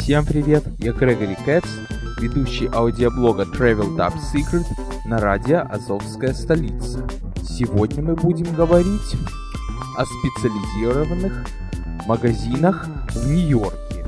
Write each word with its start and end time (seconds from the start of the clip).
Всем 0.00 0.24
привет, 0.24 0.64
я 0.78 0.92
Грегори 0.92 1.36
Кэтс, 1.44 1.68
ведущий 2.20 2.66
аудиоблога 2.72 3.42
Travel 3.42 3.96
Top 3.96 4.14
Secret 4.32 4.64
на 5.04 5.18
радио 5.18 5.66
«Азовская 5.70 6.32
столица». 6.32 7.06
Сегодня 7.42 8.02
мы 8.02 8.14
будем 8.14 8.54
говорить 8.54 9.16
о 9.96 10.04
специализированных 10.06 11.44
магазинах 12.06 12.86
в 13.10 13.28
Нью-Йорке. 13.28 14.06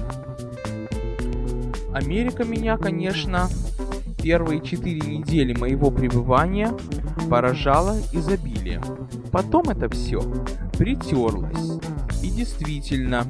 Америка 1.92 2.44
меня, 2.44 2.78
конечно, 2.78 3.48
первые 4.22 4.62
четыре 4.62 5.00
недели 5.00 5.54
моего 5.54 5.90
пребывания 5.90 6.72
поражала 7.28 7.96
изобилием. 8.12 8.82
Потом 9.30 9.68
это 9.68 9.88
все 9.90 10.20
притерлось. 10.78 11.80
И 12.22 12.30
действительно, 12.30 13.26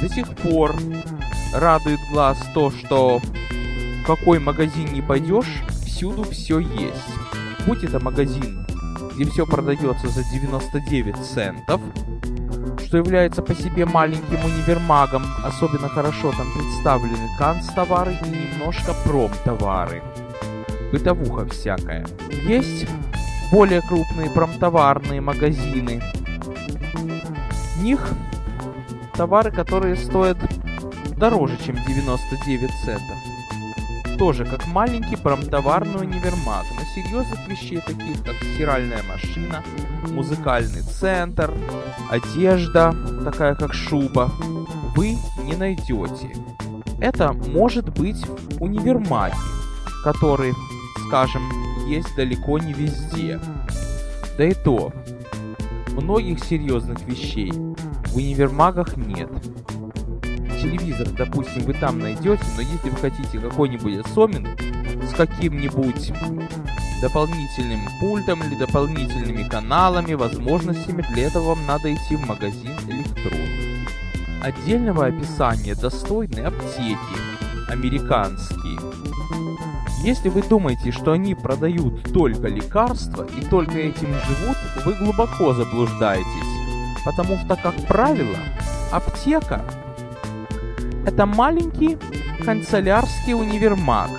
до 0.00 0.08
сих 0.08 0.28
пор 0.36 0.74
радует 1.52 2.00
глаз 2.10 2.38
то, 2.54 2.70
что 2.70 3.18
в 3.18 4.06
какой 4.06 4.38
магазин 4.38 4.92
не 4.92 5.02
пойдешь, 5.02 5.62
всюду 5.84 6.24
все 6.24 6.58
есть. 6.58 7.14
Будь 7.66 7.82
это 7.82 8.02
магазин, 8.02 8.66
где 9.14 9.24
все 9.24 9.46
продается 9.46 10.08
за 10.08 10.22
99 10.24 11.16
центов, 11.16 11.80
что 12.86 12.98
является 12.98 13.42
по 13.42 13.54
себе 13.54 13.84
маленьким 13.84 14.44
универмагом, 14.44 15.24
особенно 15.42 15.88
хорошо 15.88 16.32
там 16.32 16.46
представлены 16.52 17.28
канцтовары 17.38 18.16
и 18.24 18.28
немножко 18.28 18.94
промтовары. 19.04 20.02
Бытовуха 20.92 21.48
всякая. 21.48 22.06
Есть 22.30 22.86
более 23.50 23.82
крупные 23.82 24.30
промтоварные 24.30 25.20
магазины. 25.20 26.00
В 27.76 27.82
них 27.82 28.00
товары, 29.16 29.50
которые 29.50 29.96
стоят 29.96 30.38
дороже, 31.16 31.56
чем 31.64 31.76
99 31.86 32.70
центов. 32.84 33.16
Тоже 34.18 34.44
как 34.44 34.66
маленький 34.66 35.16
промтоварный 35.16 36.00
универмаг, 36.00 36.64
но 36.74 36.80
серьезных 36.94 37.46
вещей, 37.48 37.80
таких 37.80 38.22
как 38.24 38.34
стиральная 38.54 39.02
машина, 39.02 39.62
музыкальный 40.10 40.82
центр, 40.82 41.52
одежда, 42.10 42.94
такая 43.24 43.54
как 43.54 43.74
шуба, 43.74 44.30
вы 44.94 45.16
не 45.42 45.54
найдете. 45.54 46.34
Это 46.98 47.32
может 47.32 47.90
быть 47.90 48.24
универмаги, 48.58 49.34
которые, 50.02 50.54
скажем, 51.08 51.42
есть 51.86 52.14
далеко 52.16 52.58
не 52.58 52.72
везде. 52.72 53.38
Да 54.38 54.44
и 54.44 54.54
то, 54.54 54.92
многих 55.92 56.42
серьезных 56.42 57.02
вещей 57.02 57.52
в 58.16 58.18
универмагах 58.18 58.96
нет. 58.96 59.28
Телевизор, 60.62 61.06
допустим, 61.18 61.64
вы 61.64 61.74
там 61.74 61.98
найдете, 61.98 62.42
но 62.56 62.62
если 62.62 62.88
вы 62.88 62.96
хотите 62.96 63.38
какой-нибудь 63.38 64.06
особенный 64.06 64.56
с 65.06 65.12
каким-нибудь 65.12 66.14
дополнительным 67.02 67.80
пультом 68.00 68.42
или 68.42 68.58
дополнительными 68.58 69.46
каналами, 69.46 70.14
возможностями, 70.14 71.04
для 71.12 71.26
этого 71.26 71.48
вам 71.48 71.66
надо 71.66 71.92
идти 71.92 72.16
в 72.16 72.26
магазин 72.26 72.72
электроники. 72.88 73.86
Отдельного 74.42 75.08
описания 75.08 75.74
достойны 75.74 76.38
аптеки, 76.38 76.96
американские. 77.68 78.80
Если 80.02 80.30
вы 80.30 80.40
думаете, 80.40 80.90
что 80.90 81.12
они 81.12 81.34
продают 81.34 82.14
только 82.14 82.48
лекарства 82.48 83.26
и 83.36 83.44
только 83.44 83.76
этим 83.78 84.08
живут, 84.08 84.56
вы 84.86 84.94
глубоко 84.94 85.52
заблуждаетесь 85.52 86.55
потому 87.06 87.38
что, 87.38 87.56
как 87.56 87.74
правило, 87.86 88.36
аптека– 88.90 89.64
это 91.06 91.24
маленький 91.24 91.96
канцелярский 92.44 93.32
универмаг. 93.32 94.10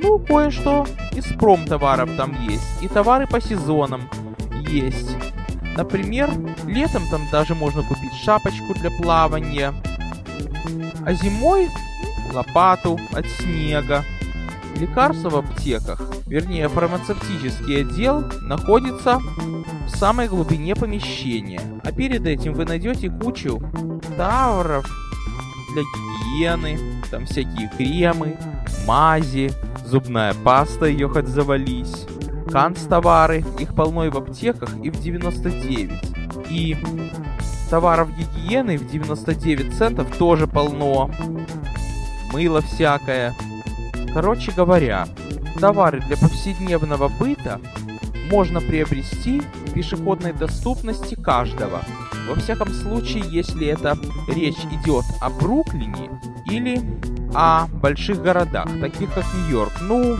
Ну, 0.00 0.20
кое-что 0.20 0.86
из 1.12 1.24
промтоваров 1.36 2.16
там 2.16 2.32
есть, 2.48 2.80
и 2.80 2.88
товары 2.88 3.26
по 3.26 3.40
сезонам 3.40 4.08
есть. 4.68 5.16
Например, 5.76 6.30
летом 6.64 7.02
там 7.10 7.22
даже 7.32 7.56
можно 7.56 7.82
купить 7.82 8.14
шапочку 8.14 8.72
для 8.74 8.90
плавания, 8.90 9.74
а 11.04 11.12
зимой 11.14 11.68
лопату 12.32 13.00
от 13.12 13.26
снега. 13.26 14.04
Лекарства 14.76 15.30
в 15.30 15.36
аптеках, 15.36 16.00
вернее 16.26 16.68
фармацевтический 16.68 17.82
отдел, 17.82 18.24
находится 18.42 19.18
в 19.86 19.96
самой 19.96 20.28
глубине 20.28 20.74
помещения, 20.74 21.60
а 21.84 21.92
перед 21.92 22.26
этим 22.26 22.54
вы 22.54 22.64
найдете 22.64 23.10
кучу 23.10 23.60
тавров 24.16 24.86
для 25.72 25.82
гигиены, 25.82 26.78
там 27.10 27.26
всякие 27.26 27.70
кремы, 27.76 28.36
мази, 28.86 29.52
зубная 29.86 30.34
паста, 30.34 30.86
ее 30.86 31.08
хоть 31.08 31.28
завались, 31.28 32.06
канцтовары, 32.50 33.44
их 33.58 33.74
полно 33.74 34.06
и 34.06 34.10
в 34.10 34.16
аптеках, 34.16 34.70
и 34.82 34.90
в 34.90 35.00
99. 35.00 35.92
И 36.50 36.76
товаров 37.70 38.08
гигиены 38.16 38.76
в 38.76 38.90
99 38.90 39.76
центов 39.76 40.16
тоже 40.16 40.46
полно. 40.46 41.10
Мыло 42.32 42.60
всякое. 42.60 43.34
Короче 44.14 44.52
говоря, 44.52 45.06
товары 45.58 46.00
для 46.00 46.16
повседневного 46.16 47.08
быта 47.08 47.60
можно 48.30 48.60
приобрести 48.60 49.40
в 49.40 49.72
пешеходной 49.72 50.32
доступности 50.32 51.14
каждого. 51.14 51.82
Во 52.28 52.34
всяком 52.36 52.68
случае, 52.68 53.24
если 53.28 53.66
это 53.66 53.98
речь 54.28 54.64
идет 54.70 55.04
о 55.20 55.30
Бруклине 55.30 56.10
или 56.50 56.80
о 57.34 57.66
больших 57.66 58.22
городах, 58.22 58.68
таких 58.80 59.12
как 59.14 59.24
Нью-Йорк. 59.34 59.72
Ну, 59.80 60.18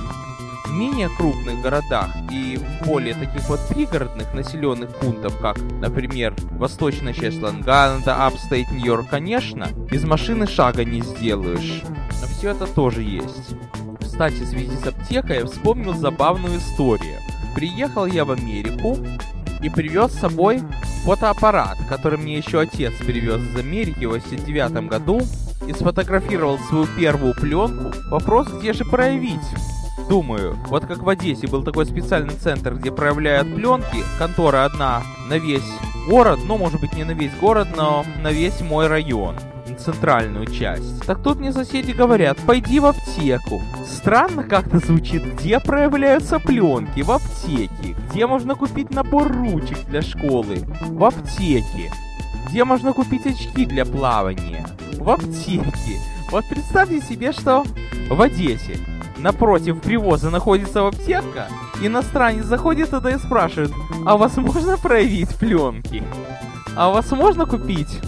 менее 0.71 1.11
крупных 1.11 1.61
городах 1.61 2.09
и 2.31 2.59
более 2.87 3.15
таких 3.15 3.49
вот 3.49 3.61
пригородных 3.69 4.33
населенных 4.35 4.95
пунктов, 4.97 5.39
как, 5.39 5.59
например, 5.81 6.35
восточная 6.53 7.13
часть 7.13 7.41
Лонг-Айленда, 7.43 8.27
Upstate 8.27 8.71
Нью-Йорк, 8.71 9.09
конечно, 9.11 9.69
без 9.91 10.05
машины 10.05 10.47
шага 10.47 10.85
не 10.85 11.03
сделаешь. 11.03 11.83
Но 12.21 12.27
все 12.27 12.51
это 12.51 12.67
тоже 12.67 13.03
есть. 13.03 13.55
Кстати, 14.23 14.45
в 14.45 14.49
связи 14.51 14.77
с 14.77 14.87
аптекой 14.87 15.45
вспомнил 15.47 15.95
забавную 15.95 16.59
историю. 16.59 17.19
Приехал 17.57 18.07
я 18.07 18.25
в 18.25 18.31
Америку 18.31 18.97
и 19.61 19.69
привез 19.69 20.13
с 20.13 20.21
собой 20.21 20.63
фотоаппарат, 21.05 21.77
который 21.89 22.21
мне 22.21 22.37
еще 22.37 22.61
отец 22.61 22.93
привез 23.05 23.41
из 23.41 23.57
Америки 23.59 24.05
в 24.05 24.11
89 24.11 24.87
году 24.87 25.23
и 25.67 25.73
сфотографировал 25.73 26.61
свою 26.61 26.87
первую 26.97 27.35
пленку. 27.35 27.91
Вопрос, 28.11 28.47
где 28.47 28.73
же 28.73 28.85
проявить? 28.85 29.41
Думаю, 30.09 30.57
вот 30.69 30.87
как 30.87 31.03
в 31.03 31.09
Одессе 31.09 31.49
был 31.49 31.65
такой 31.65 31.85
специальный 31.85 32.35
центр, 32.35 32.75
где 32.75 32.93
проявляют 32.93 33.53
пленки, 33.53 34.05
контора 34.21 34.67
одна 34.67 35.03
на 35.29 35.37
весь 35.37 35.69
город, 36.09 36.39
ну, 36.47 36.59
может 36.59 36.81
быть, 36.81 36.93
не 36.93 37.03
на 37.03 37.11
весь 37.11 37.35
город, 37.41 37.71
но 37.75 38.05
на 38.23 38.31
весь 38.31 38.61
мой 38.61 38.87
район 38.87 39.35
центральную 39.79 40.47
часть. 40.47 41.05
Так 41.07 41.23
тут 41.23 41.39
мне 41.39 41.53
соседи 41.53 41.93
говорят, 41.93 42.39
пойди 42.47 42.81
в 42.81 42.87
аптеку. 42.87 43.61
Странно 43.87 44.45
как-то 44.45 44.79
звучит, 44.79 45.25
где 45.35 45.61
проявляются 45.61 46.39
пленки? 46.39 47.03
В 47.03 47.11
аптеке. 47.11 47.97
Где 48.11 48.27
можно 48.27 48.55
купить 48.55 48.91
набор 48.91 49.33
ручек 49.33 49.79
для 49.87 50.03
школы? 50.03 50.59
В 50.83 51.05
аптеке. 51.05 51.93
Где 52.49 52.65
можно 52.65 52.93
купить 52.93 53.27
очки 53.27 53.65
для 53.65 53.85
плавания? 53.85 54.67
В 54.99 55.11
аптеке. 55.11 55.99
Вот 56.31 56.45
представьте 56.49 57.01
себе, 57.01 57.33
что 57.33 57.65
в 58.11 58.21
Одессе 58.21 58.79
напротив 59.19 59.81
привоза 59.81 60.31
находится 60.31 60.87
аптека, 60.87 61.49
иностранец 61.81 62.45
заходит 62.45 62.91
туда 62.91 63.11
и 63.11 63.19
спрашивает, 63.19 63.73
а 64.07 64.17
вас 64.17 64.37
можно 64.37 64.77
проявить 64.77 65.35
пленки? 65.37 66.03
А 66.77 66.91
вас 66.91 67.11
можно 67.13 67.47
купить 67.47 68.01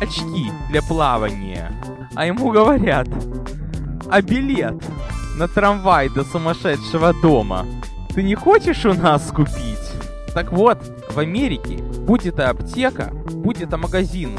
очки 0.00 0.50
для 0.70 0.82
плавания. 0.82 1.72
А 2.14 2.26
ему 2.26 2.50
говорят, 2.50 3.08
а 4.10 4.22
билет 4.22 4.82
на 5.38 5.48
трамвай 5.48 6.08
до 6.08 6.24
сумасшедшего 6.24 7.12
дома 7.14 7.66
ты 8.16 8.22
не 8.22 8.34
хочешь 8.34 8.86
у 8.86 8.94
нас 8.94 9.30
купить? 9.30 9.92
Так 10.32 10.50
вот, 10.50 10.78
в 11.10 11.18
Америке, 11.18 11.76
будь 12.06 12.24
это 12.24 12.48
аптека, 12.48 13.12
будь 13.30 13.60
это 13.60 13.76
магазин, 13.76 14.30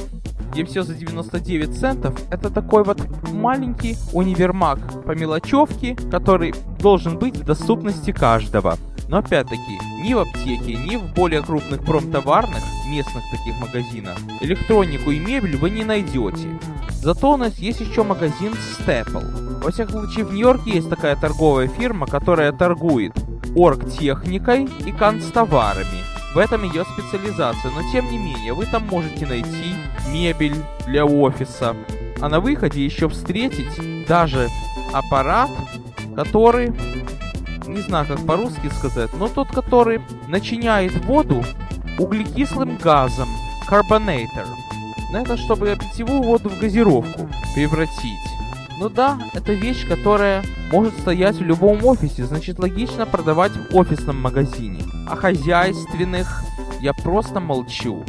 где 0.51 0.65
все 0.65 0.81
за 0.81 0.95
99 0.95 1.80
центов, 1.80 2.19
это 2.31 2.50
такой 2.50 2.83
вот 2.83 3.00
маленький 3.31 3.95
универмаг 4.13 4.80
по 5.03 5.12
мелочевке, 5.12 5.95
который 6.10 6.56
должен 6.80 7.19
быть 7.19 7.38
в 7.38 7.44
доступности 7.44 8.12
каждого. 8.12 8.77
Но 9.10 9.19
опять-таки, 9.19 9.77
ни 9.98 10.14
в 10.14 10.20
аптеке, 10.20 10.76
ни 10.76 10.96
в 10.96 11.14
более 11.14 11.42
крупных 11.42 11.84
промтоварных 11.84 12.64
местных 12.90 13.24
таких 13.32 13.60
магазинах 13.60 14.18
электронику 14.42 15.12
и 15.12 15.20
мебель 15.20 15.58
вы 15.58 15.70
не 15.70 15.84
найдете. 15.84 16.48
Зато 17.02 17.34
у 17.34 17.38
нас 17.38 17.58
есть 17.58 17.80
еще 17.80 18.04
магазин 18.04 18.54
Staple. 18.54 19.64
Во 19.64 19.72
всяком 19.72 20.02
случае, 20.02 20.26
в 20.26 20.32
Нью-Йорке 20.32 20.72
есть 20.72 20.90
такая 20.90 21.16
торговая 21.16 21.68
фирма, 21.68 22.08
которая 22.08 22.52
торгует 22.52 23.14
оргтехникой 23.56 24.68
и 24.86 24.92
канцтоварами. 24.92 26.04
В 26.34 26.38
этом 26.38 26.64
ее 26.64 26.86
специализация, 26.86 27.72
но 27.72 27.82
тем 27.92 28.10
не 28.12 28.18
менее, 28.18 28.54
вы 28.54 28.66
там 28.66 28.86
можете 28.88 29.26
найти 29.26 29.74
мебель 30.12 30.56
для 30.86 31.06
офиса, 31.06 31.76
а 32.22 32.30
на 32.30 32.40
выходе 32.40 32.84
еще 32.84 33.10
встретить 33.10 34.06
даже 34.08 34.50
аппарат, 34.94 35.50
который, 36.16 36.74
не 37.68 37.81
знаю 37.81 38.08
как 38.08 38.25
по-русски 38.25 38.69
сказать, 38.69 39.10
но 39.14 39.28
тот, 39.28 39.50
который 39.50 40.02
начиняет 40.28 40.94
воду 41.06 41.44
углекислым 42.00 42.78
газом, 42.78 43.28
карбонатор. 43.68 44.46
Но 45.12 45.19
это 45.19 45.38
чтобы 45.38 45.75
питьевую 45.80 46.24
воду 46.24 46.50
в 46.50 46.60
газировку 46.60 47.30
превратить. 47.56 48.19
Ну 48.80 48.90
да, 48.90 49.18
это 49.34 49.54
вещь, 49.54 49.88
которая 49.88 50.44
может 50.72 50.98
стоять 51.00 51.38
в 51.38 51.44
любом 51.44 51.84
офисе, 51.86 52.25
значит 52.25 52.60
логично 52.60 53.06
продавать 53.06 53.52
в 53.52 53.75
офисном 53.75 54.22
магазине. 54.22 54.84
А 55.08 55.16
хозяйственных 55.16 56.44
я 56.80 56.94
просто 56.94 57.40
молчу. 57.40 58.04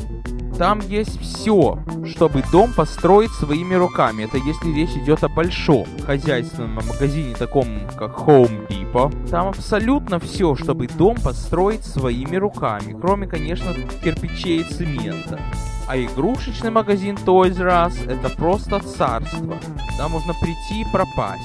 Там 0.58 0.80
есть 0.80 1.20
все, 1.20 1.78
чтобы 2.04 2.42
дом 2.50 2.72
построить 2.72 3.30
своими 3.30 3.76
руками. 3.76 4.24
Это 4.24 4.38
если 4.38 4.72
речь 4.72 4.90
идет 4.90 5.22
о 5.22 5.28
большом 5.28 5.86
хозяйственном 6.04 6.84
магазине, 6.86 7.34
таком 7.36 7.66
как 7.96 8.16
Home 8.26 8.66
Depot. 8.92 9.30
Там 9.30 9.48
абсолютно 9.48 10.18
все, 10.18 10.54
чтобы 10.54 10.88
дом 10.88 11.16
построить 11.16 11.84
своими 11.84 12.36
руками. 12.36 12.96
Кроме, 13.00 13.26
конечно, 13.26 13.72
кирпичей 14.02 14.60
и 14.60 14.64
цемента. 14.64 15.40
А 15.86 15.96
игрушечный 15.96 16.70
магазин 16.70 17.16
Toys 17.16 17.58
R 17.60 17.68
Us 17.68 18.10
это 18.10 18.28
просто 18.36 18.80
царство. 18.80 19.56
Там 19.96 20.12
можно 20.12 20.34
прийти 20.34 20.82
и 20.82 20.92
пропасть. 20.92 21.42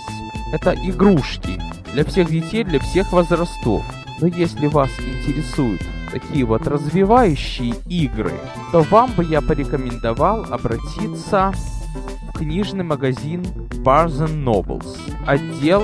Это 0.52 0.74
игрушки. 0.74 1.62
Для 1.94 2.04
всех 2.04 2.30
детей, 2.30 2.64
для 2.64 2.80
всех 2.80 3.12
возрастов. 3.14 3.84
Но 4.20 4.28
если 4.28 4.68
вас 4.68 4.90
интересуют 5.00 5.82
такие 6.12 6.46
вот 6.46 6.68
развивающие 6.68 7.74
игры, 7.88 8.34
то 8.72 8.82
вам 8.82 9.12
бы 9.14 9.24
я 9.24 9.42
порекомендовал 9.42 10.46
обратиться 10.54 11.52
в 12.28 12.38
книжный 12.38 12.84
магазин 12.84 13.42
Barnes 13.84 14.30
Nobles. 14.44 14.98
Отдел, 15.26 15.84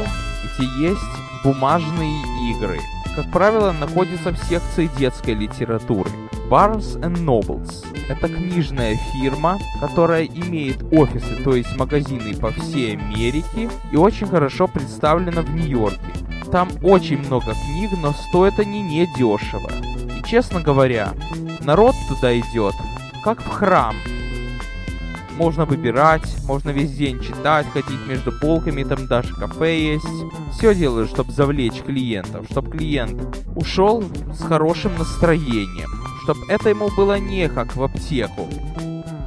где 0.58 0.90
есть 0.90 1.29
бумажные 1.44 2.22
игры. 2.52 2.80
Как 3.16 3.32
правило, 3.32 3.72
находится 3.72 4.32
в 4.32 4.38
секции 4.46 4.90
детской 4.98 5.34
литературы. 5.34 6.10
Barnes 6.50 7.00
Nobles– 7.00 7.86
это 8.10 8.28
книжная 8.28 8.96
фирма, 8.96 9.60
которая 9.80 10.26
имеет 10.26 10.82
офисы, 10.92 11.36
то 11.44 11.54
есть 11.54 11.76
магазины 11.76 12.36
по 12.36 12.52
всей 12.52 12.98
Америке 12.98 13.70
и 13.92 13.96
очень 13.96 14.28
хорошо 14.28 14.68
представлена 14.68 15.42
в 15.42 15.50
Нью-Йорке. 15.52 16.00
Там 16.52 16.70
очень 16.82 17.20
много 17.20 17.54
книг, 17.54 17.92
но 18.02 18.14
стоят 18.14 18.60
они 18.60 18.82
не 18.82 19.06
дешево. 19.16 19.70
И 20.18 20.24
честно 20.28 20.62
говоря, 20.62 21.14
народ 21.62 21.96
туда 22.08 22.38
идет, 22.40 22.74
как 23.24 23.42
в 23.42 23.50
храм. 23.50 23.96
Можно 25.40 25.64
выбирать, 25.64 26.36
можно 26.46 26.70
весь 26.70 26.92
день 26.92 27.22
читать, 27.22 27.66
ходить 27.72 28.06
между 28.08 28.32
полками, 28.32 28.84
там 28.84 29.08
даже 29.08 29.34
кафе 29.34 29.94
есть. 29.94 30.06
Все 30.52 30.76
делаю, 30.76 31.08
чтобы 31.08 31.32
завлечь 31.32 31.82
клиентов, 31.82 32.46
чтобы 32.52 32.72
клиент 32.72 33.38
ушел 33.56 34.04
с 34.34 34.42
хорошим 34.44 34.98
настроением, 34.98 35.90
чтобы 36.24 36.42
это 36.50 36.68
ему 36.68 36.90
было 36.96 37.18
не 37.18 37.48
как 37.48 37.74
в 37.74 37.82
аптеку. 37.82 38.50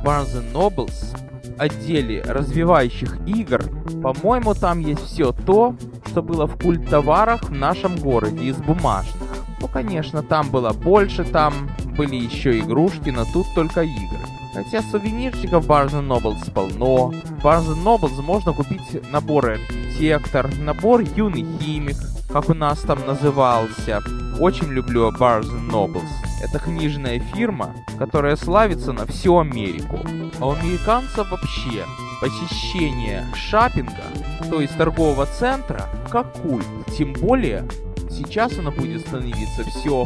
Barnes 0.05 0.53
Nobles 0.53 1.17
отделе 1.57 2.23
развивающих 2.23 3.19
игр, 3.27 3.63
по-моему, 4.03 4.55
там 4.55 4.81
есть 4.81 5.05
все 5.07 5.33
то, 5.33 5.75
что 6.09 6.23
было 6.23 6.47
в 6.47 6.61
культ-товарах 6.61 7.45
в 7.45 7.53
нашем 7.53 7.97
городе 7.97 8.45
из 8.45 8.57
бумажных. 8.57 9.23
Ну, 9.61 9.69
конечно, 9.69 10.23
там 10.23 10.51
было 10.51 10.73
больше, 10.73 11.25
там 11.25 11.71
были 11.97 12.17
еще 12.17 12.59
игрушки, 12.59 13.11
но 13.11 13.25
тут 13.33 13.47
только 13.55 13.83
игры. 13.83 14.22
Хотя 14.53 14.83
сувенирчиков 14.83 15.67
Barnes 15.67 16.07
Nobles 16.07 16.51
полно. 16.53 17.09
В 17.09 17.45
Barnes 17.45 17.83
Nobles 17.83 18.21
можно 18.21 18.53
купить 18.53 19.11
набор 19.11 19.53
архитектор, 19.53 20.51
набор 20.59 21.01
юный 21.01 21.47
химик, 21.59 21.97
как 22.29 22.51
у 22.51 22.55
нас 22.55 22.81
там 22.81 22.99
назывался. 23.07 24.01
Очень 24.39 24.69
люблю 24.69 25.11
Barnes 25.11 25.51
Nobles. 25.71 26.09
Это 26.43 26.59
книжная 26.59 27.21
фирма, 27.21 27.75
которая 27.99 28.37
славится 28.37 28.93
на 28.93 29.07
всю 29.07 29.39
Америку. 29.39 30.01
А 30.39 30.47
у 30.47 30.53
американцев 30.53 31.31
вообще 31.31 31.85
посещение 32.21 33.25
шапинга, 33.35 34.05
то 34.51 34.61
есть 34.61 34.77
торгового 34.77 35.27
центра, 35.27 35.89
как 36.11 36.33
культ. 36.43 36.67
Тем 36.97 37.15
более, 37.15 37.67
сейчас 38.11 38.59
оно 38.59 38.71
будет 38.71 39.01
становиться 39.07 39.65
все 39.65 40.05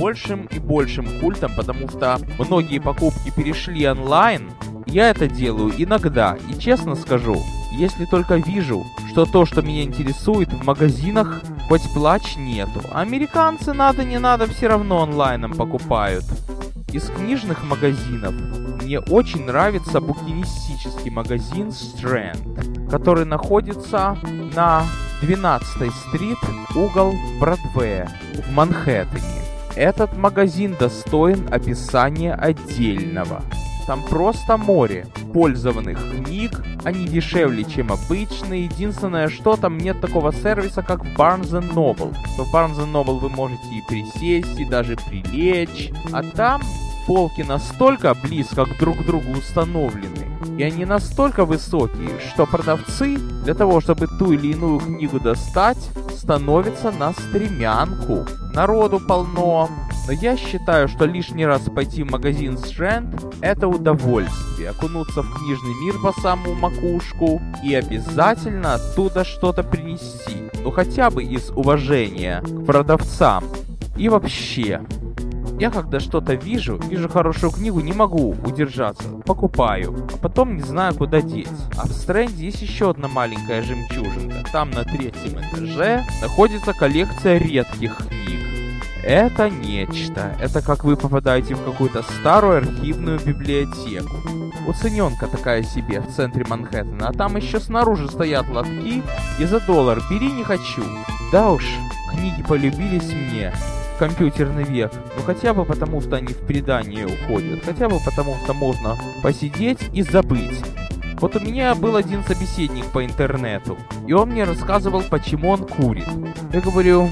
большим 0.00 0.46
и 0.46 0.58
большим 0.58 1.06
культом, 1.20 1.52
потому 1.54 1.88
что 1.88 2.18
многие 2.38 2.78
покупки 2.78 3.30
перешли 3.30 3.86
онлайн. 3.86 4.50
Я 4.86 5.10
это 5.10 5.28
делаю 5.28 5.72
иногда, 5.76 6.36
и 6.48 6.58
честно 6.58 6.96
скажу, 6.96 7.40
если 7.72 8.06
только 8.06 8.36
вижу, 8.36 8.84
что 9.10 9.26
то, 9.26 9.44
что 9.44 9.62
меня 9.62 9.82
интересует 9.82 10.52
в 10.52 10.64
магазинах, 10.64 11.42
хоть 11.68 11.82
плач 11.94 12.36
нету. 12.36 12.82
Американцы 12.92 13.72
надо 13.72 14.04
не 14.04 14.18
надо 14.18 14.46
все 14.46 14.68
равно 14.68 15.02
онлайном 15.02 15.52
покупают. 15.52 16.24
Из 16.92 17.04
книжных 17.04 17.62
магазинов 17.62 18.34
мне 18.82 18.98
очень 18.98 19.44
нравится 19.44 20.00
букинистический 20.00 21.10
магазин 21.10 21.68
Strand, 21.68 22.90
который 22.90 23.24
находится 23.24 24.18
на 24.56 24.82
12 25.22 25.92
стрит, 25.94 26.38
угол 26.74 27.14
Бродвея, 27.38 28.10
в 28.44 28.52
Манхэттене. 28.52 29.39
Этот 29.76 30.16
магазин 30.16 30.76
достоин 30.78 31.48
описания 31.52 32.34
отдельного. 32.34 33.42
Там 33.86 34.02
просто 34.02 34.56
море 34.56 35.06
пользованных 35.32 35.98
книг, 35.98 36.62
они 36.84 37.06
дешевле, 37.06 37.64
чем 37.64 37.90
обычные. 37.92 38.64
Единственное, 38.64 39.28
что 39.28 39.56
там 39.56 39.78
нет 39.78 40.00
такого 40.00 40.32
сервиса, 40.32 40.82
как 40.82 41.04
Barnes 41.16 41.50
Noble. 41.72 42.14
В 42.36 42.54
Barnes 42.54 42.78
Noble 42.92 43.18
вы 43.18 43.28
можете 43.30 43.66
и 43.72 43.82
присесть, 43.88 44.58
и 44.58 44.64
даже 44.64 44.96
прилечь. 44.96 45.92
А 46.12 46.22
там 46.22 46.60
полки 47.06 47.42
настолько 47.42 48.14
близко 48.14 48.66
друг 48.78 48.98
к 48.98 49.06
другу 49.06 49.32
установлены, 49.32 50.19
и 50.58 50.62
они 50.62 50.84
настолько 50.84 51.44
высокие, 51.44 52.18
что 52.32 52.46
продавцы 52.46 53.16
для 53.44 53.54
того, 53.54 53.80
чтобы 53.80 54.06
ту 54.06 54.32
или 54.32 54.52
иную 54.52 54.78
книгу 54.78 55.20
достать, 55.20 55.78
становятся 56.16 56.90
на 56.92 57.12
стремянку. 57.12 58.26
Народу 58.54 59.00
полно, 59.00 59.68
но 60.06 60.12
я 60.12 60.36
считаю, 60.36 60.88
что 60.88 61.04
лишний 61.04 61.46
раз 61.46 61.62
пойти 61.62 62.02
в 62.02 62.10
магазин 62.10 62.54
Strand– 62.54 63.36
это 63.40 63.68
удовольствие. 63.68 64.70
Окунуться 64.70 65.22
в 65.22 65.38
книжный 65.38 65.74
мир 65.84 65.94
по 66.02 66.12
самую 66.20 66.56
макушку 66.56 67.40
и 67.62 67.74
обязательно 67.74 68.74
оттуда 68.74 69.24
что-то 69.24 69.62
принести. 69.62 70.50
Ну 70.62 70.70
хотя 70.70 71.10
бы 71.10 71.22
из 71.22 71.50
уважения 71.50 72.42
к 72.42 72.66
продавцам. 72.66 73.44
И 73.96 74.08
вообще, 74.08 74.80
я 75.60 75.70
когда 75.70 76.00
что-то 76.00 76.32
вижу, 76.32 76.78
вижу 76.88 77.06
хорошую 77.10 77.52
книгу, 77.52 77.80
не 77.80 77.92
могу 77.92 78.30
удержаться, 78.30 79.04
покупаю, 79.26 80.08
а 80.10 80.16
потом 80.16 80.56
не 80.56 80.62
знаю 80.62 80.94
куда 80.94 81.20
деть. 81.20 81.48
А 81.76 81.86
в 81.86 81.90
Стрэнде 81.90 82.46
есть 82.46 82.62
еще 82.62 82.90
одна 82.90 83.08
маленькая 83.08 83.62
жемчужинка. 83.62 84.42
Там 84.50 84.70
на 84.70 84.84
третьем 84.84 85.38
этаже 85.38 86.02
находится 86.22 86.72
коллекция 86.72 87.36
редких 87.36 87.98
книг. 87.98 88.40
Это 89.02 89.50
нечто. 89.50 90.34
Это 90.40 90.62
как 90.62 90.84
вы 90.84 90.96
попадаете 90.96 91.54
в 91.54 91.62
какую-то 91.62 92.02
старую 92.04 92.56
архивную 92.56 93.20
библиотеку. 93.20 94.16
Уцененка 94.66 95.26
такая 95.26 95.62
себе 95.62 96.00
в 96.00 96.10
центре 96.10 96.46
Манхэттена, 96.48 97.08
а 97.08 97.12
там 97.12 97.36
еще 97.36 97.60
снаружи 97.60 98.08
стоят 98.08 98.48
лотки, 98.48 99.02
и 99.38 99.44
за 99.44 99.60
доллар 99.60 100.00
бери 100.10 100.32
не 100.32 100.42
хочу. 100.42 100.82
Да 101.30 101.50
уж, 101.50 101.66
книги 102.14 102.42
полюбились 102.42 103.12
мне 103.12 103.52
компьютерный 104.00 104.64
век. 104.64 104.90
Ну 105.14 105.22
хотя 105.26 105.52
бы 105.52 105.66
потому, 105.66 106.00
что 106.00 106.16
они 106.16 106.28
в 106.28 106.38
предание 106.38 107.06
уходят. 107.06 107.62
Хотя 107.62 107.86
бы 107.86 107.98
потому, 108.02 108.34
что 108.42 108.54
можно 108.54 108.96
посидеть 109.22 109.90
и 109.92 110.02
забыть. 110.02 110.58
Вот 111.20 111.36
у 111.36 111.40
меня 111.40 111.74
был 111.74 111.96
один 111.96 112.24
собеседник 112.24 112.86
по 112.86 113.04
интернету, 113.04 113.76
и 114.06 114.14
он 114.14 114.30
мне 114.30 114.44
рассказывал, 114.44 115.02
почему 115.02 115.50
он 115.50 115.66
курит. 115.66 116.08
Я 116.50 116.62
говорю, 116.62 117.10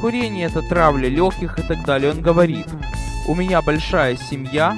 курение 0.00 0.46
это 0.46 0.62
травля 0.62 1.08
легких 1.08 1.60
и 1.60 1.62
так 1.62 1.84
далее. 1.84 2.10
Он 2.10 2.20
говорит, 2.20 2.66
у 3.28 3.36
меня 3.36 3.62
большая 3.62 4.16
семья, 4.16 4.76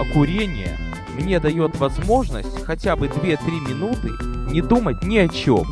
а 0.00 0.12
курение 0.12 0.76
мне 1.14 1.38
дает 1.38 1.78
возможность 1.78 2.64
хотя 2.64 2.96
бы 2.96 3.06
2-3 3.06 3.38
минуты 3.68 4.10
не 4.52 4.62
думать 4.62 5.04
ни 5.04 5.18
о 5.18 5.28
чем. 5.28 5.64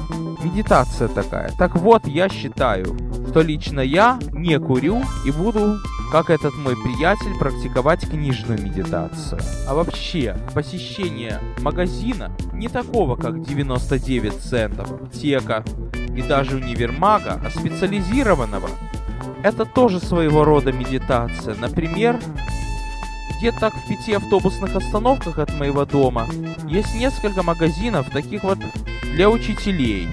Медитация 0.45 1.09
такая. 1.09 1.51
Так 1.59 1.75
вот, 1.75 2.07
я 2.07 2.29
считаю, 2.29 2.97
что 3.35 3.43
лично 3.43 3.81
я 3.81 4.21
не 4.31 4.61
курю 4.61 5.03
и 5.27 5.33
буду, 5.33 5.81
как 6.13 6.31
этот 6.31 6.55
мой 6.55 6.77
приятель, 6.77 7.37
практиковать 7.37 8.09
книжную 8.09 8.63
медитацию. 8.63 9.41
А 9.67 9.75
вообще, 9.75 10.37
посещение 10.55 11.41
магазина 11.59 12.31
не 12.53 12.69
такого, 12.69 13.17
как 13.17 13.43
99 13.43 14.35
центов, 14.35 14.93
аптека 14.93 15.65
и 16.17 16.23
даже 16.23 16.59
универмага, 16.59 17.41
а 17.45 17.51
специализированного, 17.51 18.69
это 19.43 19.65
тоже 19.65 19.99
своего 19.99 20.45
рода 20.45 20.71
медитация. 20.71 21.57
Например, 21.57 22.21
Где-то 23.39 23.59
так 23.59 23.75
в 23.75 23.89
пяти 23.89 24.13
автобусных 24.13 24.77
остановках 24.77 25.41
от 25.41 25.53
моего 25.59 25.85
дома 25.85 26.29
есть 26.69 26.95
несколько 26.95 27.43
магазинов, 27.43 28.11
таких 28.11 28.45
вот 28.45 28.59
для 29.03 29.29
учителей. 29.29 30.09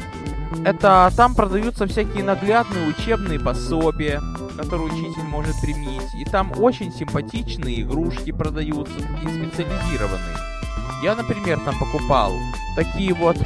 Это 0.65 1.12
там 1.15 1.34
продаются 1.34 1.88
всякие 1.88 2.24
наглядные 2.24 2.88
учебные 2.88 3.39
пособия, 3.39 4.22
которые 4.58 4.91
учитель 4.91 5.24
может 5.24 5.55
применить. 5.62 6.13
И 6.20 6.25
там 6.25 6.51
очень 6.58 6.91
симпатичные 6.91 7.81
игрушки 7.81 8.31
продаются, 8.31 8.93
такие 8.96 9.48
специализированные. 9.48 10.38
Я, 11.01 11.15
например, 11.15 11.60
там 11.62 11.77
покупал 11.79 12.34
такие 12.75 13.13
вот 13.13 13.38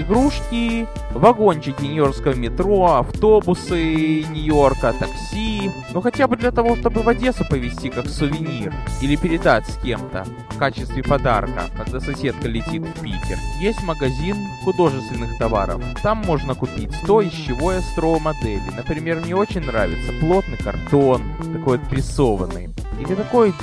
игрушки, 0.00 0.86
вагончики 1.12 1.82
Нью-Йоркского 1.82 2.34
метро, 2.34 2.96
автобусы 2.96 4.24
Нью-Йорка, 4.24 4.94
такси. 4.98 5.70
Ну 5.92 6.00
хотя 6.00 6.26
бы 6.28 6.36
для 6.36 6.50
того, 6.50 6.76
чтобы 6.76 7.02
в 7.02 7.08
Одессу 7.08 7.44
повезти 7.48 7.88
как 7.90 8.08
сувенир. 8.08 8.72
Или 9.00 9.16
передать 9.16 9.66
с 9.66 9.76
кем-то 9.78 10.24
в 10.50 10.58
качестве 10.58 11.02
подарка, 11.02 11.64
когда 11.76 12.00
соседка 12.00 12.48
летит 12.48 12.82
в 12.82 13.00
Питер. 13.00 13.38
Есть 13.60 13.82
магазин 13.82 14.36
художественных 14.64 15.38
товаров. 15.38 15.82
Там 16.02 16.18
можно 16.18 16.54
купить 16.54 16.90
то, 17.06 17.20
из 17.20 17.32
чего 17.32 17.72
я 17.72 17.80
строю 17.80 18.20
модели. 18.20 18.62
Например, 18.76 19.20
мне 19.24 19.34
очень 19.36 19.62
нравится 19.62 20.12
плотный 20.20 20.58
картон, 20.58 21.22
такой 21.52 21.78
вот. 21.78 22.70
Или 23.00 23.14
такой 23.14 23.54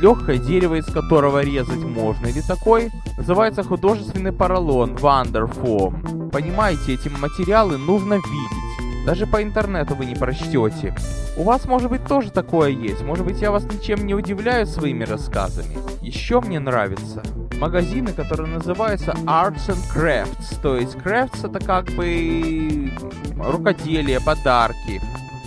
легкое 0.00 0.38
дерево, 0.38 0.76
из 0.76 0.86
которого 0.86 1.42
резать 1.42 1.84
можно, 1.84 2.26
или 2.26 2.40
такой, 2.40 2.90
называется 3.16 3.62
художественный 3.62 4.32
поролон, 4.32 4.94
Wonderform. 4.96 6.30
Понимаете, 6.30 6.94
эти 6.94 7.08
материалы 7.08 7.76
нужно 7.78 8.14
видеть. 8.14 9.06
Даже 9.06 9.26
по 9.26 9.42
интернету 9.42 9.94
вы 9.94 10.06
не 10.06 10.14
прочтете. 10.14 10.94
У 11.36 11.42
вас, 11.42 11.64
может 11.64 11.90
быть, 11.90 12.04
тоже 12.04 12.30
такое 12.30 12.70
есть. 12.70 13.02
Может 13.02 13.24
быть, 13.24 13.40
я 13.40 13.50
вас 13.50 13.64
ничем 13.64 14.06
не 14.06 14.14
удивляю 14.14 14.66
своими 14.66 15.04
рассказами. 15.04 15.78
Еще 16.02 16.40
мне 16.40 16.60
нравятся 16.60 17.22
магазины, 17.58 18.12
которые 18.12 18.48
называются 18.48 19.12
Arts 19.24 19.68
and 19.68 19.94
Crafts. 19.94 20.60
То 20.62 20.76
есть 20.76 20.96
crafts 20.96 21.48
это 21.48 21.64
как 21.64 21.86
бы 21.92 22.90
рукоделие, 23.38 24.20
подарки. 24.20 25.00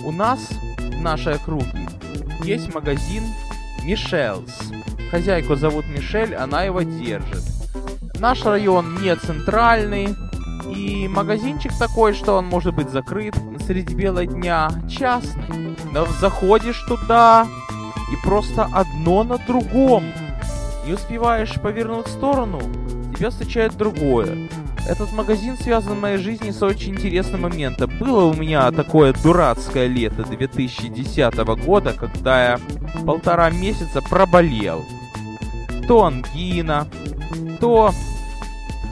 У 0.04 0.12
нас, 0.12 0.48
в 0.78 1.00
нашей 1.00 1.34
округе, 1.34 1.88
есть 2.42 2.74
магазин 2.74 3.22
Мишелс. 3.84 4.72
Хозяйку 5.10 5.56
зовут 5.56 5.86
Мишель, 5.88 6.34
она 6.34 6.62
его 6.62 6.82
держит. 6.82 7.42
Наш 8.18 8.44
район 8.44 9.02
не 9.02 9.14
центральный, 9.16 10.14
и 10.74 11.06
магазинчик 11.08 11.72
такой, 11.78 12.14
что 12.14 12.38
он 12.38 12.46
может 12.46 12.74
быть 12.74 12.88
закрыт 12.88 13.34
среди 13.66 13.94
бела 13.94 14.24
дня, 14.24 14.70
частный. 14.88 15.76
Но 15.92 16.06
заходишь 16.20 16.82
туда, 16.88 17.46
и 18.10 18.26
просто 18.26 18.68
одно 18.72 19.24
на 19.24 19.38
другом. 19.38 20.04
Не 20.86 20.94
успеваешь 20.94 21.54
повернуть 21.60 22.06
в 22.06 22.10
сторону, 22.10 22.60
тебя 23.16 23.30
встречает 23.30 23.76
другое. 23.76 24.48
Этот 24.86 25.12
магазин 25.12 25.56
связан 25.56 25.94
в 25.94 26.00
моей 26.00 26.18
жизни 26.18 26.50
с 26.50 26.62
очень 26.62 26.92
интересным 26.92 27.42
моментом. 27.42 27.90
Было 27.98 28.24
у 28.24 28.34
меня 28.34 28.70
такое 28.70 29.14
дурацкое 29.14 29.86
лето 29.86 30.24
2010 30.24 31.34
года, 31.64 31.94
когда 31.94 32.52
я 32.52 32.60
полтора 33.06 33.50
месяца 33.50 34.02
проболел. 34.02 34.84
То 35.88 36.04
ангина, 36.04 36.86
то 37.60 37.92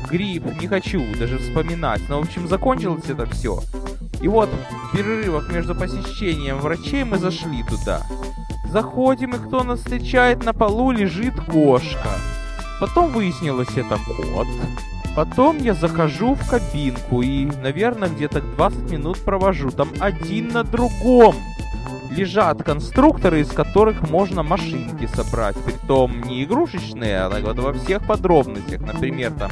грипп, 0.09 0.45
не 0.61 0.67
хочу 0.67 1.03
даже 1.19 1.39
вспоминать. 1.39 2.01
Но, 2.09 2.21
в 2.21 2.25
общем, 2.25 2.49
закончилось 2.49 3.05
это 3.09 3.27
все. 3.27 3.61
И 4.23 4.29
вот 4.29 4.49
в 4.49 4.97
перерывах 4.97 5.53
между 5.53 5.75
посещением 5.75 6.59
врачей 6.59 7.05
мы 7.05 7.19
зашли 7.19 7.65
туда. 7.65 8.01
Заходим, 8.71 9.35
и 9.35 9.39
кто 9.39 9.63
нас 9.63 9.81
встречает, 9.81 10.43
на 10.45 10.55
полу 10.55 10.91
лежит 10.91 11.39
кошка. 11.39 12.09
Потом 12.81 13.13
выяснилось, 13.13 13.77
это 13.77 13.99
кот. 14.07 14.47
Потом 15.15 15.59
я 15.59 15.75
захожу 15.75 16.35
в 16.35 16.49
кабинку 16.49 17.21
и, 17.21 17.45
наверное, 17.45 18.09
где-то 18.09 18.41
20 18.41 18.91
минут 18.91 19.19
провожу. 19.19 19.71
Там 19.71 19.91
один 20.01 20.49
на 20.49 20.65
другом 20.65 21.37
лежат 22.11 22.63
конструкторы, 22.63 23.41
из 23.41 23.51
которых 23.51 24.09
можно 24.09 24.43
машинки 24.43 25.07
собрать. 25.07 25.57
Притом 25.65 26.23
не 26.23 26.45
игрушечные, 26.45 27.21
а 27.21 27.41
вот 27.41 27.59
во 27.59 27.73
всех 27.75 28.07
подробностях. 28.07 28.81
Например, 28.81 29.33
там 29.33 29.51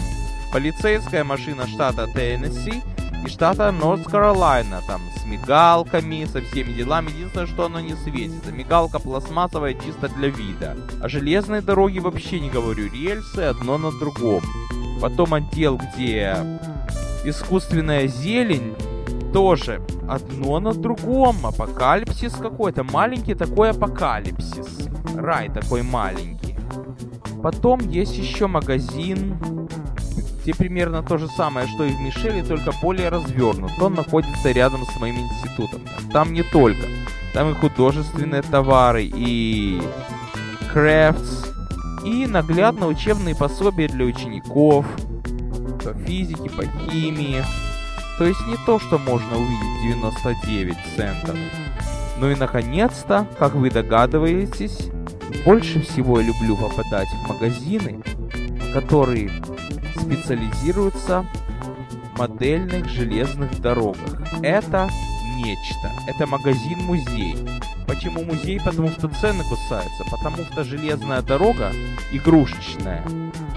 полицейская 0.52 1.24
машина 1.24 1.66
штата 1.66 2.06
Теннесси 2.06 2.82
и 3.24 3.28
штата 3.28 3.70
Норт 3.70 4.04
Каролайна, 4.04 4.80
там 4.86 5.02
с 5.16 5.26
мигалками, 5.26 6.24
со 6.24 6.40
всеми 6.40 6.72
делами. 6.72 7.10
Единственное, 7.10 7.46
что 7.46 7.66
оно 7.66 7.80
не 7.80 7.94
светится. 7.96 8.50
Мигалка 8.52 8.98
пластмассовая 8.98 9.74
чисто 9.74 10.08
для 10.08 10.28
вида. 10.28 10.76
А 11.02 11.08
железные 11.08 11.60
дороги 11.60 11.98
вообще 11.98 12.40
не 12.40 12.48
говорю. 12.48 12.90
Рельсы 12.90 13.40
одно 13.40 13.76
на 13.76 13.90
другом. 13.90 14.42
Потом 15.00 15.34
отдел, 15.34 15.78
где 15.78 16.36
искусственная 17.24 18.06
зелень, 18.06 18.74
тоже 19.32 19.80
одно 20.08 20.60
на 20.60 20.72
другом. 20.72 21.46
Апокалипсис 21.46 22.34
какой-то. 22.34 22.84
Маленький 22.84 23.34
такой 23.34 23.70
апокалипсис. 23.70 24.88
Рай 25.14 25.48
такой 25.48 25.82
маленький. 25.82 26.56
Потом 27.42 27.80
есть 27.80 28.16
еще 28.16 28.46
магазин, 28.46 29.68
где 30.42 30.54
примерно 30.54 31.02
то 31.02 31.16
же 31.16 31.28
самое, 31.28 31.66
что 31.68 31.84
и 31.84 31.90
в 31.90 32.00
Мишеле, 32.00 32.42
только 32.42 32.72
более 32.82 33.08
развернут. 33.08 33.72
Он 33.80 33.94
находится 33.94 34.50
рядом 34.50 34.84
с 34.84 35.00
моим 35.00 35.16
институтом. 35.16 35.82
Там 36.12 36.32
не 36.32 36.42
только. 36.42 36.86
Там 37.32 37.50
и 37.50 37.54
художественные 37.54 38.42
товары, 38.42 39.04
и 39.04 39.80
крафтс, 40.72 41.49
и 42.04 42.26
наглядно 42.26 42.86
учебные 42.86 43.34
пособия 43.34 43.88
для 43.88 44.04
учеников 44.04 44.86
по 45.84 45.94
физике, 46.06 46.50
по 46.50 46.62
химии. 46.62 47.42
То 48.18 48.24
есть 48.24 48.46
не 48.46 48.56
то, 48.66 48.78
что 48.78 48.98
можно 48.98 49.38
увидеть 49.38 49.82
99 49.82 50.76
центов. 50.96 51.36
Ну 52.18 52.30
и 52.30 52.34
наконец-то, 52.34 53.26
как 53.38 53.54
вы 53.54 53.70
догадываетесь, 53.70 54.90
больше 55.44 55.80
всего 55.80 56.20
я 56.20 56.26
люблю 56.26 56.56
попадать 56.56 57.08
в 57.08 57.28
магазины, 57.28 58.02
которые 58.74 59.30
специализируются 59.98 61.24
в 62.14 62.18
модельных 62.18 62.88
железных 62.88 63.58
дорогах. 63.60 64.20
Это 64.42 64.90
нечто. 65.36 65.90
Это 66.06 66.26
магазин-музей. 66.26 67.36
Почему 67.90 68.22
музей? 68.22 68.60
Потому 68.64 68.88
что 68.90 69.08
цены 69.08 69.42
кусаются. 69.42 70.04
Потому 70.12 70.44
что 70.44 70.62
железная 70.62 71.22
дорога 71.22 71.72
игрушечная. 72.12 73.04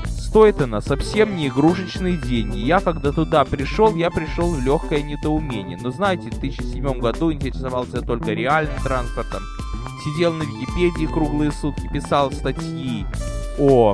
Стоит 0.07 0.59
она 0.59 0.81
совсем 0.81 1.35
не 1.35 1.49
игрушечные 1.49 2.17
деньги. 2.17 2.57
Я 2.57 2.79
когда 2.79 3.11
туда 3.11 3.45
пришел, 3.45 3.95
я 3.95 4.09
пришел 4.09 4.49
в 4.49 4.59
легкое 4.59 5.03
недоумение. 5.03 5.77
Но 5.79 5.91
знаете, 5.91 6.31
в 6.31 6.39
2007 6.39 6.99
году 6.99 7.31
интересовался 7.31 8.01
только 8.01 8.31
реальным 8.31 8.75
транспортом. 8.81 9.43
Сидел 10.03 10.33
на 10.33 10.41
Википедии 10.41 11.05
круглые 11.05 11.51
сутки, 11.51 11.87
писал 11.93 12.31
статьи 12.31 13.05
о 13.59 13.93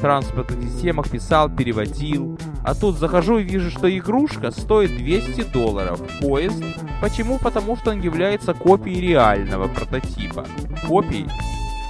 транспортных 0.00 0.70
системах, 0.70 1.08
писал, 1.10 1.48
переводил. 1.48 2.38
А 2.64 2.74
тут 2.74 2.96
захожу 2.96 3.38
и 3.38 3.44
вижу, 3.44 3.70
что 3.70 3.88
игрушка 3.96 4.50
стоит 4.50 4.96
200 4.96 5.52
долларов. 5.52 6.00
Поезд. 6.20 6.62
Почему? 7.00 7.38
Потому 7.38 7.76
что 7.76 7.90
он 7.90 8.00
является 8.00 8.54
копией 8.54 9.00
реального 9.00 9.68
прототипа. 9.68 10.44
Копией 10.86 11.28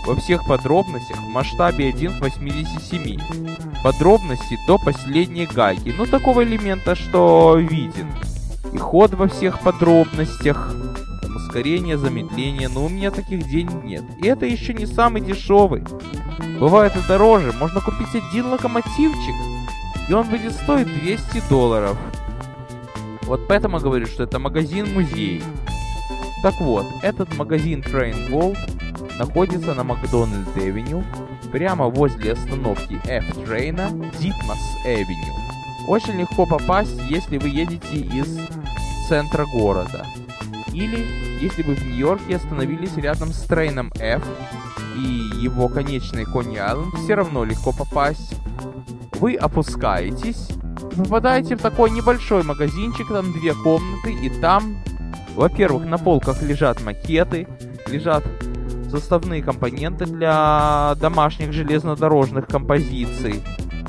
во 0.07 0.15
всех 0.17 0.47
подробностях 0.47 1.19
в 1.19 1.29
масштабе 1.29 1.89
1 1.89 2.19
к 2.19 2.21
87. 2.21 3.21
Подробности 3.83 4.59
до 4.67 4.79
последней 4.79 5.47
гайки. 5.47 5.95
Ну, 5.97 6.07
такого 6.07 6.43
элемента, 6.45 6.95
что 6.95 7.57
виден. 7.57 8.09
И 8.73 8.79
ход 8.79 9.15
во 9.15 9.29
всех 9.29 9.61
подробностях. 9.61 10.75
Ускорение, 11.37 11.99
замедление, 11.99 12.69
но 12.69 12.85
у 12.85 12.89
меня 12.89 13.11
таких 13.11 13.49
денег 13.49 13.83
нет. 13.85 14.05
И 14.23 14.27
это 14.27 14.47
еще 14.47 14.73
не 14.73 14.87
самый 14.87 15.21
дешевый. 15.21 15.85
Бывает 16.59 16.97
и 16.97 17.07
дороже. 17.09 17.53
Можно 17.53 17.81
купить 17.81 18.15
один 18.15 18.47
локомотивчик, 18.47 19.35
и 20.09 20.13
он 20.13 20.29
будет 20.29 20.53
стоить 20.53 20.87
200 20.87 21.49
долларов. 21.49 21.97
Вот 23.23 23.47
поэтому 23.49 23.79
говорю, 23.79 24.07
что 24.07 24.25
это 24.25 24.39
магазин-музей. 24.39 25.43
Так 26.43 26.61
вот, 26.61 26.87
этот 27.03 27.37
магазин 27.37 27.81
TrainWorld 27.81 28.59
находится 29.19 29.75
на 29.75 29.85
McDonald 29.85 30.49
Avenue, 30.57 31.05
прямо 31.53 31.87
возле 31.87 32.33
остановки 32.33 33.01
F 33.05 33.17
train 33.17 33.78
а 33.78 33.91
Ditmas 34.19 34.59
Avenue. 34.85 35.35
Очень 35.87 36.21
легко 36.21 36.47
попасть, 36.47 36.99
если 37.09 37.39
вы 37.39 37.49
едете 37.49 37.97
из 37.97 38.39
центра 39.09 39.45
города. 39.47 40.07
Или 40.73 41.07
если 41.41 41.63
вы 41.63 41.75
в 41.75 41.85
Нью-Йорке 41.85 42.37
остановились 42.37 42.97
рядом 42.97 43.33
с 43.33 43.41
train 43.43 43.78
ом 43.78 43.93
F 43.99 44.23
и 44.97 45.30
его 45.43 45.69
конечной 45.69 46.25
Кони 46.25 46.57
Айленд, 46.57 46.95
все 46.95 47.15
равно 47.15 47.45
легко 47.45 47.73
попасть. 47.73 48.37
Вы 49.21 49.35
опускаетесь 49.35 50.49
попадаете 50.97 51.57
в 51.57 51.61
такой 51.61 51.91
небольшой 51.91 52.43
магазинчик, 52.43 53.09
там 53.09 53.33
две 53.33 53.55
комнаты, 53.55 54.13
и 54.13 54.29
там, 54.41 54.77
во-первых, 55.35 55.85
на 55.85 55.99
полках 55.99 56.43
лежат 56.43 56.83
макеты, 56.83 57.47
лежат 57.87 58.25
составные 58.91 59.43
компоненты 59.43 60.07
для 60.07 60.95
домашних 61.01 61.53
железнодорожных 61.53 62.47
композиций. 62.47 63.43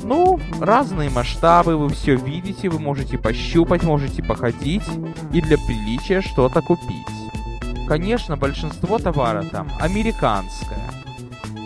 Ну, 0.04 0.40
разные 0.60 1.10
масштабы, 1.10 1.76
вы 1.76 1.88
все 1.90 2.16
видите, 2.16 2.68
вы 2.68 2.78
можете 2.78 3.18
пощупать, 3.18 3.84
можете 3.84 4.22
походить 4.22 4.82
и 5.32 5.40
для 5.40 5.58
приличия 5.58 6.20
что-то 6.20 6.60
купить. 6.60 7.06
Конечно, 7.88 8.36
большинство 8.36 8.98
товара 8.98 9.44
там 9.44 9.68
американское. 9.80 11.01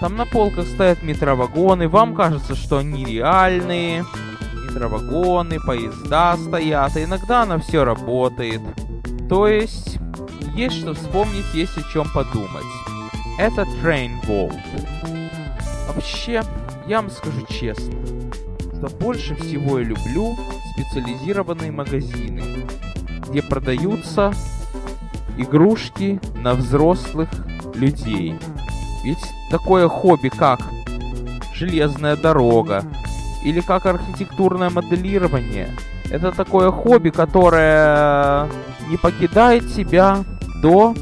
Там 0.01 0.17
на 0.17 0.27
полках 0.27 0.67
стоят 0.67 1.03
метровагоны, 1.03 1.89
вам 1.89 2.15
кажется, 2.15 2.55
что 2.55 2.79
они 2.79 3.05
реальные. 3.05 4.05
Метровагоны, 4.67 5.59
поезда 5.61 6.37
стоят, 6.37 6.97
а 6.97 7.03
иногда 7.03 7.43
оно 7.43 7.59
все 7.59 7.85
работает. 7.85 8.61
То 9.29 9.49
есть, 9.49 9.99
есть 10.55 10.77
что 10.77 10.95
вспомнить, 10.95 11.55
есть 11.55 11.79
о 11.79 11.83
чем 11.93 12.07
подумать. 12.13 12.65
Это 13.39 13.63
Train 13.83 14.13
Vault. 14.27 14.61
Вообще, 15.89 16.43
я 16.87 17.01
вам 17.01 17.11
скажу 17.11 17.47
честно, 17.49 17.95
что 18.77 18.89
больше 18.99 19.35
всего 19.35 19.79
я 19.79 19.85
люблю 19.87 20.37
специализированные 20.75 21.73
магазины, 21.73 22.43
где 23.29 23.43
продаются 23.43 24.33
игрушки 25.39 26.21
на 26.37 26.55
взрослых 26.55 27.31
людей. 27.75 28.37
Ведь 29.07 29.25
такое 29.51 29.89
хобби, 29.89 30.31
как 30.31 30.59
железная 31.55 32.17
дорога 32.17 32.83
или 33.45 33.61
как 33.61 33.87
архитектурное 33.87 34.69
моделирование, 34.69 35.71
это 36.11 36.33
такое 36.33 36.73
хобби, 36.73 37.11
которое 37.11 38.49
не 38.89 38.97
покидает 38.97 39.73
тебя 39.73 40.25
до, 40.61 40.93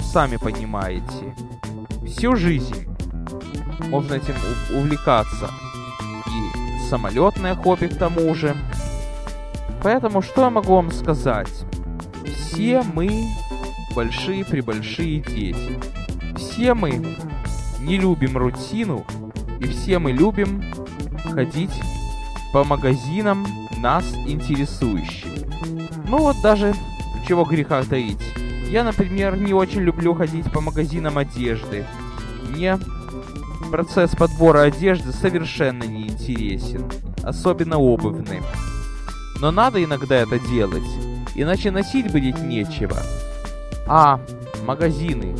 сами 0.00 0.38
понимаете, 0.38 1.34
всю 2.06 2.34
жизнь 2.34 2.88
можно 3.90 4.14
этим 4.14 4.34
увлекаться. 4.74 5.50
И 6.28 6.88
самолетное 6.88 7.54
хобби 7.54 7.88
к 7.88 7.98
тому 7.98 8.34
же. 8.34 8.56
Поэтому 9.82 10.22
что 10.22 10.44
я 10.44 10.50
могу 10.50 10.76
вам 10.76 10.90
сказать? 10.90 11.66
Все 12.24 12.82
мы 12.94 13.26
большие-пребольшие 13.94 15.20
дети. 15.20 15.78
Все 16.58 16.74
мы 16.74 16.90
не 17.78 17.98
любим 17.98 18.36
рутину, 18.36 19.06
и 19.60 19.66
все 19.68 20.00
мы 20.00 20.10
любим 20.10 20.60
ходить 21.32 21.70
по 22.52 22.64
магазинам, 22.64 23.46
нас 23.76 24.04
интересующим. 24.26 25.30
Ну 26.08 26.18
вот 26.18 26.34
даже 26.42 26.74
чего 27.28 27.44
греха 27.44 27.84
таить. 27.84 28.18
Я, 28.66 28.82
например, 28.82 29.36
не 29.36 29.54
очень 29.54 29.82
люблю 29.82 30.14
ходить 30.14 30.50
по 30.50 30.60
магазинам 30.60 31.18
одежды. 31.18 31.86
Мне 32.50 32.76
процесс 33.70 34.16
подбора 34.16 34.62
одежды 34.62 35.12
совершенно 35.12 35.84
не 35.84 36.08
интересен, 36.08 36.90
особенно 37.22 37.76
обувный. 37.76 38.42
Но 39.40 39.52
надо 39.52 39.84
иногда 39.84 40.16
это 40.16 40.40
делать, 40.40 40.90
иначе 41.36 41.70
носить 41.70 42.10
будет 42.10 42.42
нечего. 42.42 42.96
А 43.86 44.18
магазины 44.66 45.36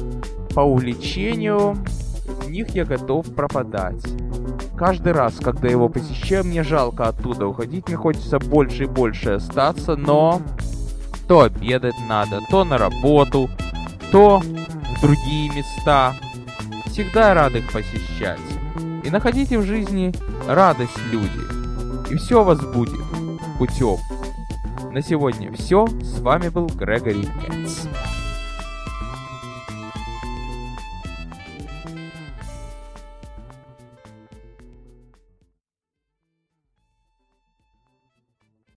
по 0.58 0.62
увлечению, 0.62 1.76
в 2.26 2.50
них 2.50 2.70
я 2.70 2.84
готов 2.84 3.32
пропадать. 3.32 4.02
Каждый 4.76 5.12
раз, 5.12 5.36
когда 5.36 5.68
его 5.68 5.88
посещаю, 5.88 6.44
мне 6.44 6.64
жалко 6.64 7.04
оттуда 7.04 7.46
уходить, 7.46 7.86
мне 7.86 7.96
хочется 7.96 8.40
больше 8.40 8.82
и 8.82 8.86
больше 8.86 9.34
остаться, 9.34 9.94
но 9.94 10.42
то 11.28 11.42
обедать 11.42 11.94
надо, 12.08 12.40
то 12.50 12.64
на 12.64 12.76
работу, 12.76 13.48
то 14.10 14.40
в 14.40 15.00
другие 15.00 15.48
места. 15.54 16.16
Всегда 16.86 17.34
рад 17.34 17.54
их 17.54 17.70
посещать. 17.70 18.40
И 19.04 19.10
находите 19.10 19.58
в 19.58 19.62
жизни 19.62 20.12
радость 20.48 20.98
люди. 21.12 22.12
И 22.12 22.16
все 22.16 22.40
у 22.40 22.44
вас 22.44 22.58
будет 22.58 22.98
путем. 23.60 23.98
На 24.92 25.02
сегодня 25.02 25.52
все. 25.52 25.86
С 26.02 26.18
вами 26.18 26.48
был 26.48 26.66
Грегори 26.66 27.28
Кэтс. 27.47 27.86